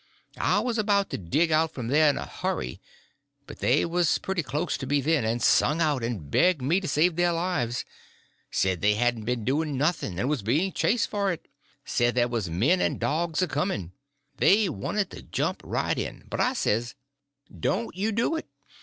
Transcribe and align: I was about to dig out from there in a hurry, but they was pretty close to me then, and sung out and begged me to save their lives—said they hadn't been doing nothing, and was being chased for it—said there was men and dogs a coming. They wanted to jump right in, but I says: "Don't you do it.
I 0.39 0.61
was 0.61 0.79
about 0.79 1.11
to 1.11 1.17
dig 1.19 1.51
out 1.51 1.73
from 1.75 1.87
there 1.89 2.09
in 2.09 2.17
a 2.17 2.25
hurry, 2.25 2.81
but 3.45 3.59
they 3.59 3.85
was 3.85 4.17
pretty 4.17 4.41
close 4.41 4.75
to 4.77 4.87
me 4.87 4.99
then, 4.99 5.23
and 5.23 5.43
sung 5.43 5.79
out 5.79 6.03
and 6.03 6.31
begged 6.31 6.59
me 6.59 6.79
to 6.81 6.87
save 6.87 7.15
their 7.17 7.31
lives—said 7.31 8.81
they 8.81 8.95
hadn't 8.95 9.25
been 9.25 9.45
doing 9.45 9.77
nothing, 9.77 10.19
and 10.19 10.27
was 10.27 10.41
being 10.41 10.71
chased 10.71 11.07
for 11.07 11.31
it—said 11.31 12.15
there 12.15 12.27
was 12.27 12.49
men 12.49 12.81
and 12.81 12.99
dogs 12.99 13.43
a 13.43 13.47
coming. 13.47 13.91
They 14.37 14.67
wanted 14.67 15.11
to 15.11 15.21
jump 15.21 15.61
right 15.63 15.99
in, 15.99 16.23
but 16.27 16.39
I 16.39 16.53
says: 16.53 16.95
"Don't 17.55 17.95
you 17.95 18.11
do 18.11 18.35
it. 18.35 18.47